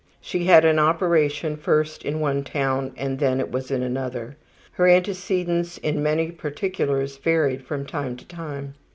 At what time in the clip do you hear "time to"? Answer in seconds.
7.85-8.25